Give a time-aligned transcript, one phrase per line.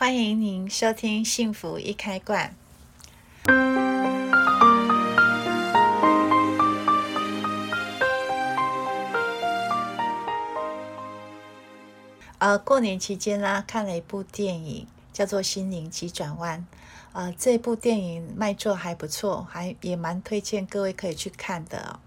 [0.00, 2.54] 欢迎您收听《幸福一开罐》。
[12.38, 16.64] 呃，过年期间呢，看了一部电影，叫做《心灵急转弯》。
[17.12, 21.98] 呃，这部电影卖座还不错，还也蛮推荐各位可以去看的。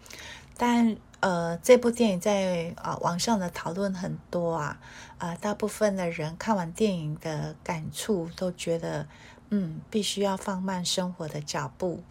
[0.58, 4.80] 但呃，这部电影在啊、呃、网上的讨论很多啊，
[5.18, 9.08] 啊、呃，大部分的人看完电影的感触都觉得，
[9.50, 12.04] 嗯，必须要放慢生活的脚步，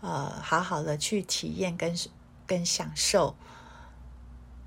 [0.00, 1.96] 呃，好好的去体验跟
[2.46, 3.36] 跟享受。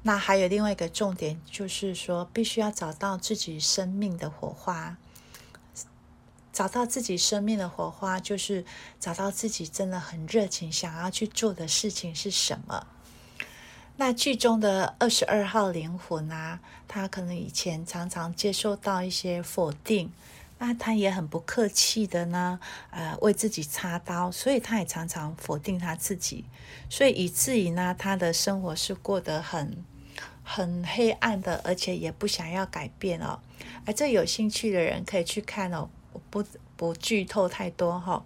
[0.03, 4.97] 那还有另外一个重点，就是说，必须要找到自己生命的火花。
[6.53, 8.65] 找到自己生命的火花，就是
[8.99, 12.87] 找到自己真的很热情想要去做的事情是什么。
[14.01, 20.11] 那剧中的二十二号灵魂啊，他可能以前常常接受到一些否定，
[20.57, 22.59] 那他也很不客气的呢，
[22.89, 26.45] 呃，为自己插刀，所以他也常常否定他自己，
[26.89, 29.85] 所以以至于呢，他的生活是过得很
[30.43, 33.39] 很黑暗的，而且也不想要改变哦。
[33.85, 35.87] 而这有兴趣的人可以去看哦，
[36.31, 36.43] 不
[36.75, 38.25] 不剧透太多哈、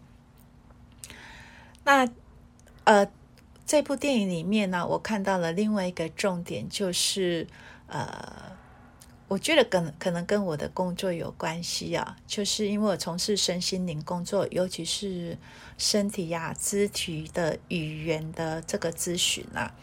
[1.83, 2.07] 那
[2.85, 3.05] 呃。
[3.65, 7.47] 这部电影里面呢，我看到了另外一个重点，就是
[7.87, 8.55] 呃，
[9.27, 15.35] 我觉得可能可能跟我的工作有关系啊，就是因为我从事身心灵工作，尤其是
[15.79, 19.73] 身体呀、肢体的语言的这个咨询啊，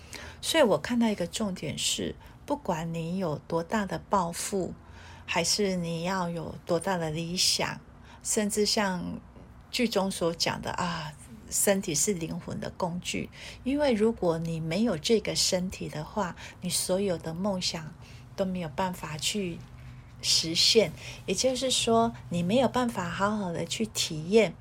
[0.41, 2.15] 所以我看到一个重点是，
[2.47, 4.73] 不管你有多大的抱负，
[5.27, 7.81] 还是你要有多大的理想，
[8.23, 9.19] 甚至像
[9.73, 11.13] 剧中所讲的啊。
[11.53, 13.29] 身体是灵魂的工具，
[13.63, 17.93] 因为如果你没有这个身体的话，你所有的梦想
[18.35, 19.59] 都没有办法去
[20.23, 20.93] 实现。
[21.27, 24.55] 也就是说，你没有办法好好的去体验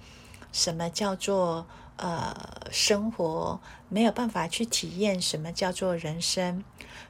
[0.51, 6.63] 什么叫做呃生活，没有办法去体验什么叫做人生。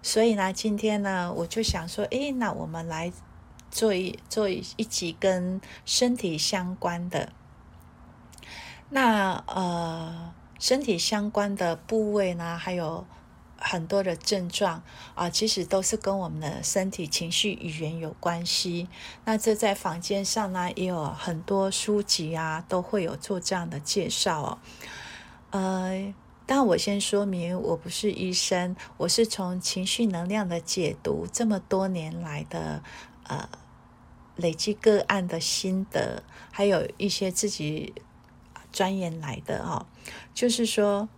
[0.04, 3.12] 所以呢，今天呢，我就想说，诶，那我们来
[3.72, 7.34] 做一做一集跟身体相关的。
[8.94, 13.06] 那呃，身体相关的部位呢，还有
[13.58, 14.84] 很多的症状
[15.16, 18.90] 啊、其实都是跟我们的身体、情绪、语言有关系。
[19.24, 24.58] 那这在坊间上呢，也有很多书籍啊，都会有做这样的介绍哦。
[25.52, 26.14] 呃，
[26.46, 32.84] 但我先说明，我不是医生，我是从情绪能量的解读这么多年来的
[33.24, 33.48] 呃
[34.36, 37.94] 累积个案的心得，还有一些自己。
[38.72, 39.86] 专研来的哈，
[40.34, 41.10] 就是说，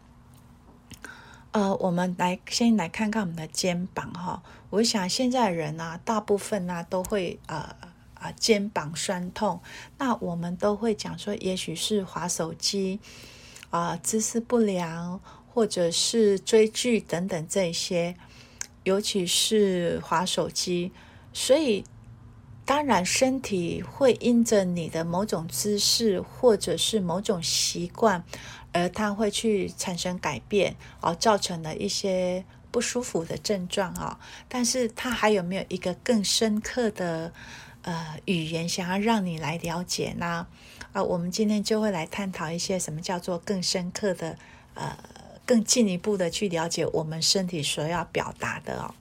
[1.52, 4.42] 呃，我们来先来看看我们的肩膀哈。
[4.70, 7.76] 我想现在人啊，大部分呢都会呃
[8.16, 9.62] 啊肩膀酸痛，
[9.98, 13.00] 那我们都会讲说，也许是滑手机
[13.70, 15.20] 啊，姿势不良，
[15.54, 18.16] 或者是追剧等等这些，
[18.84, 20.92] 尤其是滑手机，
[21.32, 21.84] 所以。
[22.66, 28.24] 当然，身体会因着你的某种姿势或者是某种习惯，
[28.72, 34.18] 而它会去产生改变，而造成了一些不舒服的症状啊。
[34.48, 37.34] 但是，它还有没有一个更深刻的
[37.82, 40.48] 呃语言，想要让你来了解呢？
[40.94, 44.38] 啊，我们今天就会来探讨一些什么叫做更深刻的
[44.76, 44.98] 呃，
[45.46, 48.94] 更进一步的去了解我们身体所要表达的哦。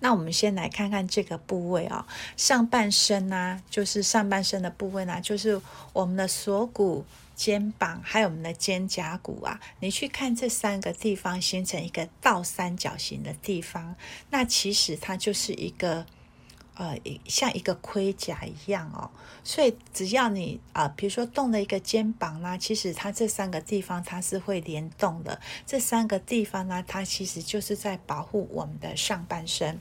[0.00, 2.04] 那我们先来看看这个部位、哦，
[2.36, 5.60] 上半身呢、啊，就是上半身的部位呢，就是
[5.92, 9.60] 我们的锁骨、肩膀，还有我们的肩胛骨啊。
[9.80, 13.96] 你去看这三个地方形成一个倒三角形的地方，
[14.30, 16.06] 那其实它就是一个。
[16.78, 16.94] 呃，
[17.24, 19.10] 像一个盔甲一样哦，
[19.42, 25.40] 所以只要你啊、比如说动了一个肩膀啦，其实它这三个地方它是会联动的。
[25.66, 29.80] 这三个地方呢，它其实就是在保护我们的上半身。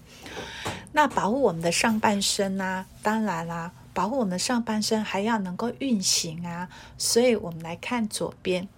[0.93, 6.69] 那保护我们的上半身呢，当然啦，保护我们的上半身还要能够运行啊。
[6.97, 8.69] 所以我们来看左边，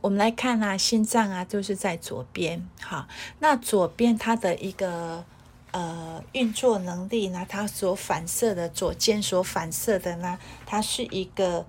[0.00, 2.64] 我们来看啊，心脏啊，就是在左边。
[2.80, 3.08] 好，
[3.40, 5.24] 那左边它的一个。
[5.72, 11.64] 呃，运作能力呢，它所反射的左肩所反射的呢，它是一个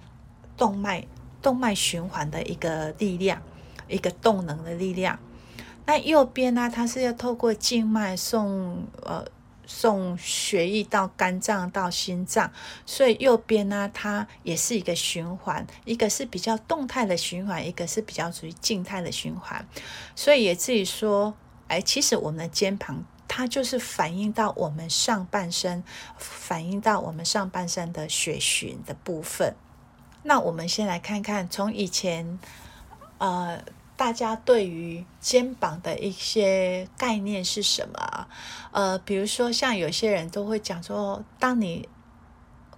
[0.58, 1.08] 动脉
[1.42, 3.42] 动脉循环的一个力量，
[3.88, 5.18] 一个动能的力量。
[5.86, 9.26] 那右边呢，它是要透过静脉送呃
[9.66, 12.52] 送血液到肝脏到心脏，
[12.86, 19.66] 所以右边呢，它也是一个循环，一个是比较动态的循环，一个是比较属于静态的循环。
[20.14, 21.34] 所以也至于说，
[21.70, 23.06] 哎，其实我们的肩膀。
[23.36, 25.84] 它就是反映到我们上半身，
[26.20, 29.56] 反映到我们上半身的血循的部分。
[30.22, 32.38] 那我们先来看看，从以前，
[33.18, 33.60] 呃，
[33.98, 38.28] 大家对于肩膀的一些概念是什么？
[38.72, 41.90] 呃，比如说像有些人都会讲说，当你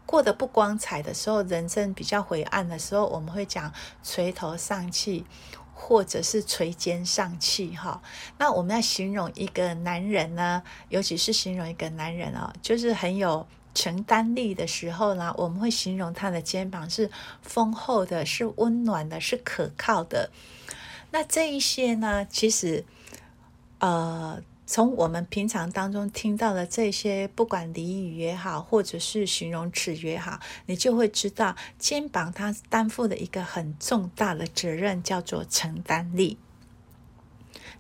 [0.05, 5.25] 过得不光彩的时候，人生比较灰暗的时候，我们会讲垂头丧气。
[5.77, 8.01] 或者是垂肩丧气哈，
[8.39, 17.12] 那我们要形容一个男人呢，尤其是形容一个男人哦，就是很有承担力的时候呢，我们会形容他的肩膀是
[17.42, 20.31] 丰厚的，是温暖的，是可靠的。
[21.12, 22.86] 那这一些呢，其实
[23.80, 24.42] 呃。
[24.67, 36.39] 从我们平常当中听到的这些，不管俚语也好，或者是形容词也好，你就会知道，肩膀它担负的一个很重大的责任，叫做承担力。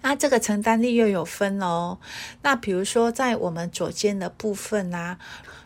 [0.03, 1.97] 那这个承担力又有分哦。
[2.43, 5.17] 那比如说，在我们左肩的部分啊，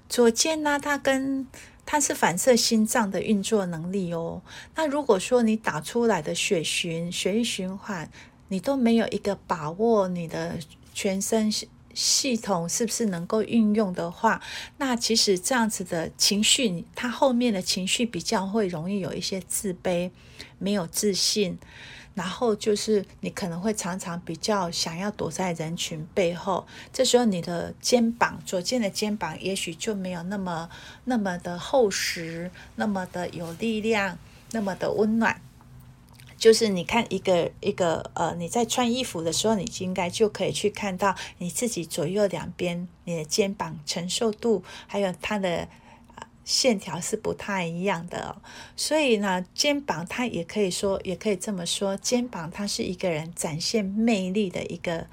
[0.08, 1.46] 左肩呢，它跟
[1.86, 4.42] 它是反射心脏的运作能力哦。
[4.76, 8.10] 那如果说你打出来的血循、血液循环，
[8.48, 10.58] 你都没有一个把握，你的。
[11.02, 14.42] 全身系系统是不是能够运用的话，
[14.80, 20.12] 那其实这样子的情绪，他后面的情绪比较会容易有一些自卑、
[20.58, 21.58] 没有自信，
[22.16, 26.68] 然后就是你可能会常常比较想要躲在人群背后。
[26.92, 30.70] 这时候你的肩膀，左肩的肩膀，也许就没有那么
[31.06, 34.18] 那么的厚实，那么的有力量，
[34.52, 35.40] 那么的温暖。
[36.40, 45.68] 就是你看一个一个呃，你在穿衣服的时候，你应该就可以去看到你自己左右两边你的肩膀承受度，还有它的
[46.46, 48.42] 线条是不太一样的。
[48.78, 55.08] 所以呢，肩膀它也可以说，也可以这么说，肩膀它是一个人展现魅力的一个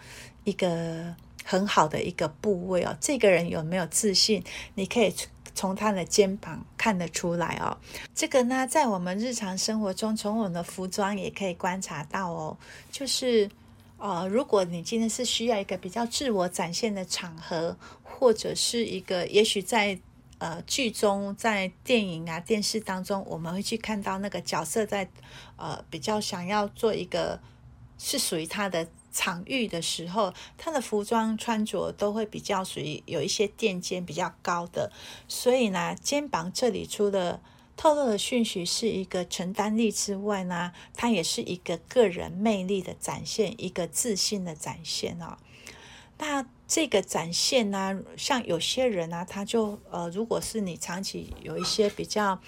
[0.45, 2.97] 一个很好的一个部位哦。
[3.01, 4.45] 这个人有没有自信，
[4.77, 5.13] 你可以。
[5.57, 7.75] 从他的肩膀看得出来哦，
[8.15, 12.57] 这个呢，在我们日常生活中，从我们的服装也可以观察到哦。
[12.93, 13.51] 就是，
[13.97, 19.99] 呃，如果你今天是需要一个比较自我展现的场合，或者是一个，也许在
[20.37, 25.09] 呃剧中、在电影啊、电视当中，我们会去看到那个角色在
[25.57, 27.41] 呃比较想要做一个
[27.97, 28.87] 是属于他的。
[29.17, 34.93] 场域的时候，他的服装穿着都会比较属于有一些垫肩比较高的，
[35.27, 37.41] 所以呢，肩膀这里除了
[37.79, 45.39] 透露的讯息是一个承担力之外呢，它也是一个个人魅力的展现，一个自信的展现哦。
[46.19, 52.39] 那这个展现呢，像有些人呢，他就呃，如果是你长期有一些比较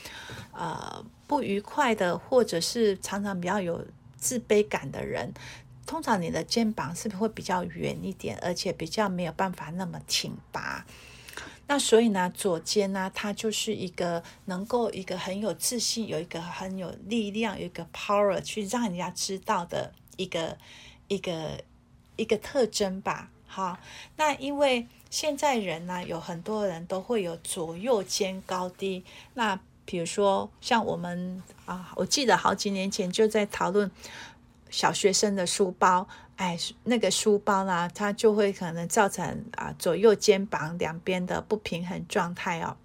[0.53, 3.87] 呃不愉快的，或者是常常比较有
[4.17, 5.33] 自卑感的人。
[5.89, 10.85] 通常你的肩膀是不是会比较圆一点，而且比较没有办法那么挺拔？
[11.67, 20.59] 那所以呢，左肩呢，它就是一个能够一个很有自信，有一个很有力量，有一个 power 去让人家知道的一个
[21.09, 21.65] 一个
[22.17, 23.31] 一个特征吧。
[23.47, 23.79] 好，
[24.17, 29.03] 那因为现在人呢，有很多人都会有左右肩高低。
[29.33, 33.91] 那比如说像我们啊，我记得好几年前就在讨论。
[34.71, 36.07] 小学生的书包，
[36.37, 42.77] 哎，那个书包呢，它就会可能造成啊左右肩膀两边的不平衡状态哦。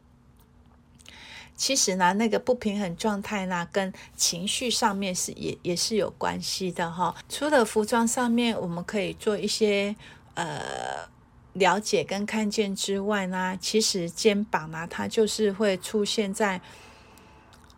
[1.55, 9.95] 其实呢，那个不平衡状态呢，跟情绪上面是也也是有关系的哈、除了服装上面，我们可以做一些
[10.33, 11.07] 呃
[11.53, 16.59] 了解跟看见之外呢，其实肩膀呢，它就是会出现在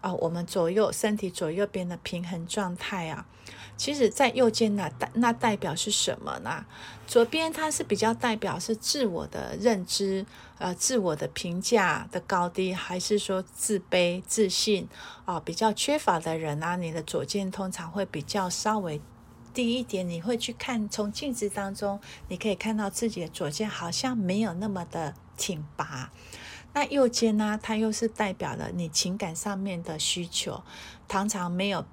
[0.06, 3.26] 啊、我们左右身体左右边的平衡状态啊。
[3.76, 6.64] 其实，在右肩呢，代那代表是什么呢？
[7.08, 10.26] 左边它是比较代表是自我的认知，
[10.60, 14.88] 呃，自我的评价的高低，还是说自卑、自信
[15.26, 19.02] 啊、比较缺乏的人啊，你的左肩通常会比较稍微
[19.56, 20.08] 低一点。
[20.08, 26.12] 你会去看，从镜子当中，你可以看到自己的左肩好像没有那么的挺拔。
[26.75, 30.62] 那右肩呢，它又是代表了你情感上面的需求，
[31.10, 31.84] 常常没有。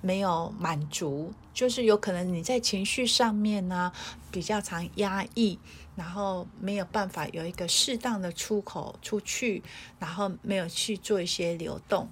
[0.00, 3.92] 没有满足，就是有可能你在情绪上面呢
[4.30, 5.58] 比较常压抑，
[5.96, 9.60] 然后没有办法有一个适当的出口出去，
[9.98, 12.08] 然后没有去做一些流动。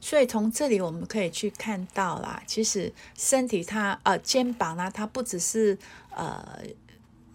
[0.00, 5.78] 所以从这里我们可以去看到啦，其实身体它呃肩膀呢，它不只是
[6.10, 6.62] 呃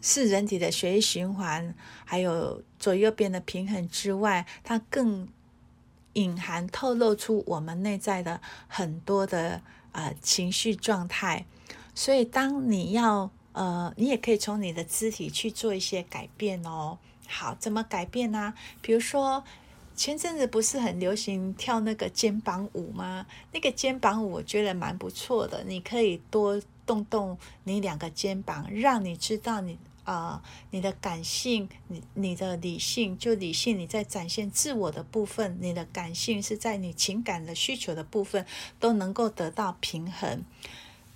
[0.02, 1.74] 是人体的血液循环，
[2.06, 5.28] 还有左右边的平衡之外，它更。
[6.14, 11.46] 隐含透露出我们内在的很多的呃情绪状态，
[11.94, 16.98] 所以当你要呃，你也可以从你的肢体去做一些改变哦。
[17.28, 18.56] 好，怎么改变呢？
[18.82, 19.44] 比如说，
[19.96, 23.28] 前阵子不是很流行跳那个肩膀舞吗？
[23.54, 29.78] 那个肩膀舞我觉得蛮不错的，你可以多动动你两个肩膀，让你知道你
[30.10, 38.44] 啊、你的感性，你你的理性，就理性你在展现自我的部分，你的感性是在你情感的需求的部分
[38.80, 40.44] 都能够得到平衡。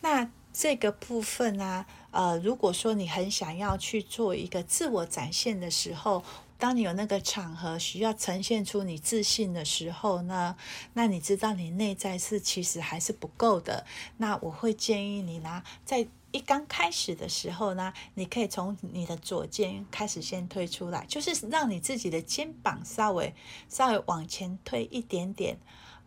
[0.01, 6.23] 那这个部分呢，呃，如果说你很想要去做一个自我展现的时候，
[6.59, 10.55] 当你有那个场合需要呈现出你自信的时候呢，
[10.93, 13.87] 那你知道你内在是其实还是不够的。
[14.17, 23.33] 那我会建议你呢，在一刚开始的时候呢，你可以从你的左肩开始先推出来，就是让你自己的肩膀稍微
[23.69, 25.59] 稍微往前推一点点。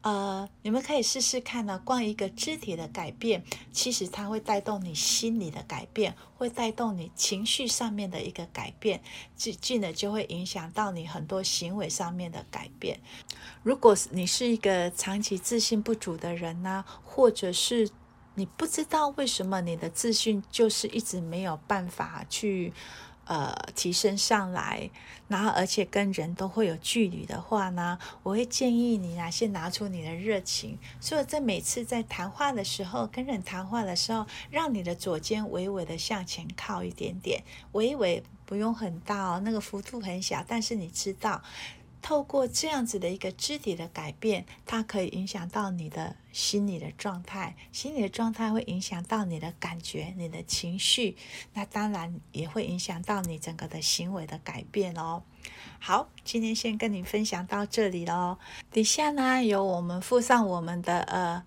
[0.03, 1.81] 呃，你们可以试试看呢。
[1.85, 3.43] 光一个肢体的改变，
[3.73, 9.03] 其实它会带动你心理的改变，会带动你情绪上面的一个改变，
[9.35, 13.01] 进进而就会影响到你很多行为上面的改变。
[13.65, 17.91] 如果你是一个长期自信不足的人呢，或者是
[18.37, 22.73] 你不知道为什么你的自信就是一直没有办法去。
[23.29, 24.89] 呃，提升上来，
[25.27, 30.79] 然后而且跟人都会有距离的话呢，我会建议你啊，先拿出你的热情。
[31.01, 41.43] 所以在每次在谈话的时候，跟人谈话的时候，让你的左肩微微的向前靠一点点，微微不用很大哦，那个幅度很小，但是你知道。
[42.01, 51.17] 透过这样子的一个肢体的改变，它可以影响到你的心理的状态，心理的状态会影响到你的感觉、你的情绪，
[51.55, 55.23] 那当然也会影响到你整个的行为的改变哦。
[55.79, 58.39] 好，今天先跟你分享到这里喽。
[58.71, 61.45] 底下呢有我们附上我们的呃。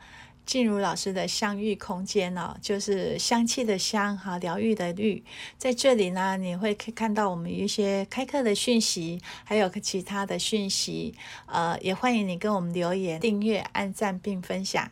[0.49, 5.23] 静茹老师的相遇空间哦，就是香气的香哈，疗愈的愈，
[5.59, 11.13] 在这里呢，你会看到我们一些开课的讯息，还有其他的讯息，
[11.45, 14.89] 呃，也欢迎你跟我们留言、订阅、按赞并分享。